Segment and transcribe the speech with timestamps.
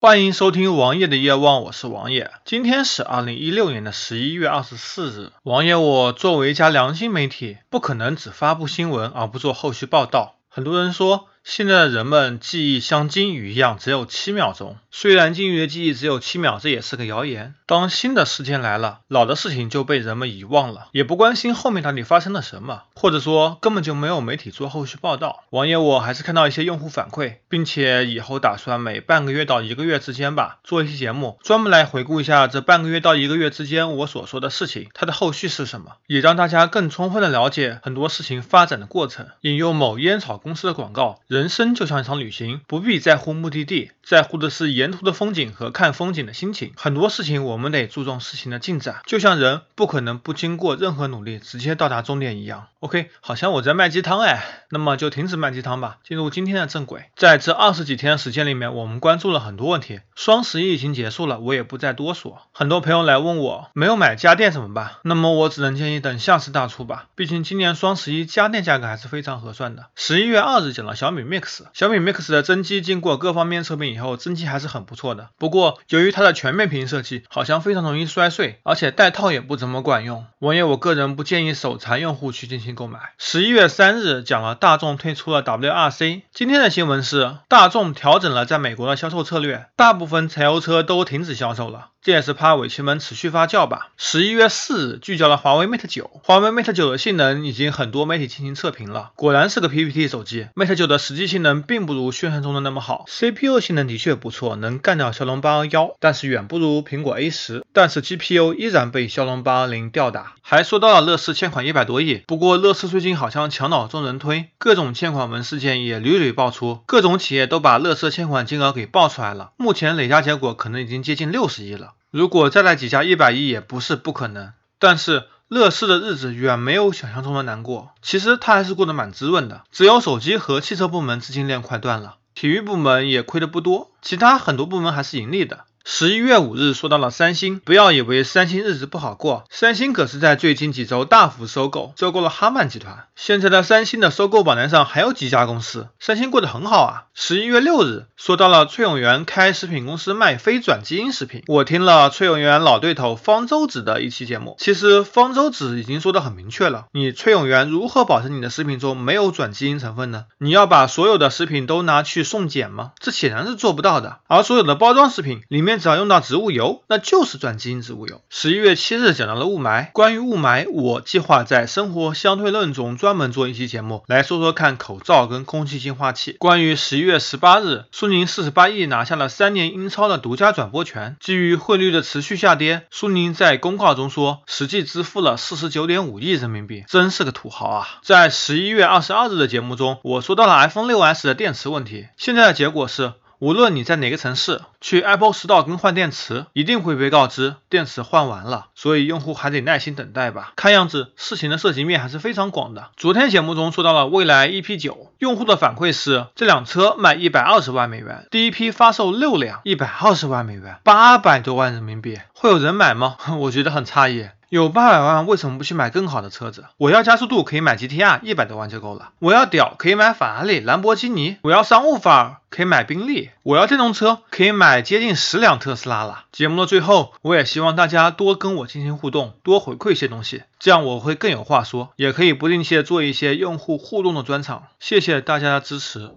[0.00, 2.30] 欢迎收听王爷的夜望，我是王爷。
[2.44, 5.32] 今天是二零一六年的十一月二十四日。
[5.42, 10.36] 王爷，我作为一家良心媒体，不可能只发布新闻而不做后续报道。
[10.48, 11.26] 很多人说。
[11.50, 14.76] 现在的人们记忆像金鱼一样，只有七秒钟。
[14.90, 17.54] 虽然金鱼的记忆只有七秒，这也是个谣言。
[17.64, 25.44] 当新的事件来了，老的事情就被人们遗忘了，也不关心后面到底发生了什么，或者说根本就没有媒体做后续报道。
[25.48, 39.28] 王爷，我还是看到一些用户反馈，并且以后打算每半个月到一个月之间吧，做一期节目，专门来回顾一下这半个月到一个月之间我所说的事情，它的后续是什么，也让大家更充分的了解很多事情发展的过程。
[39.40, 41.18] 引用某烟草公司的广告。
[41.38, 46.72] 人生就像一场旅行，不必在乎目的地，在乎的是沿途的风景和看风景的心情。
[46.76, 52.66] 很多事情我们得注重事情的进展，就像人不可能不经过任何努力直接到达终点一样。
[52.80, 57.04] OK，好像我在卖鸡汤哎，那么就停止卖鸡汤吧，进入今天的正轨。
[57.14, 60.00] 在这二十几天的时间里面，我们关注了很多问题。
[60.16, 62.42] 双十一已经结束了，我也不再多说。
[62.52, 64.96] 很多朋友来问我，没有买家电怎么办？
[65.04, 69.86] 那么我只能建议等下次大促吧，毕竟今年双十一家电价格还是非常合算的。
[69.94, 71.17] 十一月二日讲了小米。
[71.22, 75.30] Mix 小米 Mix 的真机经过各方面测评以后，真机还是很不错的。
[75.38, 80.26] 不过由于它的全面屏设计，好像非常容易摔碎，而且带套也不怎么管用。
[80.38, 83.00] 网页我个人不建议手残用户去进行购买。
[83.18, 86.22] 十一月三日讲了大众推出了 WRC。
[86.32, 91.88] 今天的新闻是大众调整了在美国的销售策略，大部分柴油车都停止销售了。
[92.00, 93.88] 这也是怕尾气门持续发酵吧。
[93.96, 100.46] 十一月四日聚焦了华为 Mate 九，华为 Mate 九的性能已经很多媒体进行测评了，果然是个 PPT 手机。
[100.54, 107.64] Mate 九的实际性能并不如宣传中的那么好，CPU 性能的确不错，能干掉骁龙八幺，但是远不如苹果 A 十。
[107.72, 110.34] 但是 GPU 依然被骁龙八零吊打。
[110.42, 121.94] 还说到了乐视欠款一百多亿，不过乐视最近好像墙倒众人推，各种欠款门事件也屡屡爆出，各种企业都把乐视欠款金额给爆出来了，目前累加结果可能已经接近六十亿了。
[122.10, 127.90] 如果再来几家一百亿也不是不可能，但是乐视的日子远没有想象中的难过。
[128.02, 135.64] 其实他还是过得蛮滋润的，只有手机和汽车部门资金链快断了，体育部门也亏得不多，其他很多部门还是盈利的。
[135.90, 143.06] 十一月五日说到了三星，不要以为三星日子不好过，三星可是在最近几周大幅收购，收购了哈曼集团。
[143.16, 147.04] 现在的三星的收购榜单上还有几家公司，三星过得很好啊。
[147.14, 160.26] 十一月六日说到了崔永元开食品公司卖非转基因食品，我听了崔永元老对头方舟子的一期节目，其实方舟子已经说的很明确了，你崔永元如何保证你的食品中没有转基因成分呢？
[160.36, 162.92] 你要把所有的食品都拿去送检吗？
[162.98, 164.18] 这显然是做不到的。
[164.26, 165.77] 而所有的包装食品里面。
[165.78, 168.20] 只要用到植物油，那就是转基因植物油。
[168.28, 176.32] 十一月七日讲到了雾霾，关于雾霾，我计划在生活相对论中专门做一期节目，来说说看口罩跟空气净化器。
[176.38, 181.16] 关于十一月十八日，苏宁四十八亿拿下了三年英超的独家转播权。
[181.20, 187.88] 基于汇率的持续下跌，苏宁在公告中说，实际支付了四十九点五亿人民币，真是个土豪啊！
[188.02, 193.12] 在十一月二十二日的节目中，我说到了 iPhone 六 S 的电池问题，现在的结果是。
[193.40, 200.52] 无论你在哪个城市去 Apple Store 更换电池，一定会被告知电池换完了，所以用户还得耐心等待吧。
[200.56, 202.90] 看样子事情的涉及面还是非常广的。
[202.96, 213.16] 昨天节目中说到了蔚来 EP9，用户的反馈是这辆车卖一百二十万美元，第一批发售六辆，一百二十万美元，八百多万人民币，会有人买吗？
[213.38, 214.28] 我觉得很诧异。
[214.50, 216.64] 有八百万，为什么不去买更好的车子？
[216.78, 219.10] 我要加速度，可以买 GTR，一百多万就够了。
[219.18, 221.36] 我要屌，可以买法拉利、兰博基尼。
[221.42, 223.28] 我要商务范儿，可以买宾利。
[223.42, 226.24] 我要电动车，可以买接近十辆特斯拉了。
[226.32, 234.62] 节目的最后，我也希望大家多跟我进行互动，多回馈一些东西，这样我会更有话说，也可以不定期的做一些用户互动的专场。
[234.80, 236.10] 谢谢大家的支持。